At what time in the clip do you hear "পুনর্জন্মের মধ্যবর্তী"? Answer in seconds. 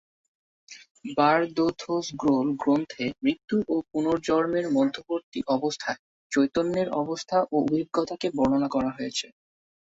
3.91-5.39